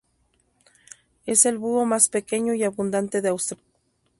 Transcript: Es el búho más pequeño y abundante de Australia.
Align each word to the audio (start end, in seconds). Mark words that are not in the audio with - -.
Es 1.27 1.45
el 1.45 1.59
búho 1.59 1.85
más 1.85 2.09
pequeño 2.09 2.55
y 2.55 2.63
abundante 2.63 3.21
de 3.21 3.29
Australia. 3.29 3.63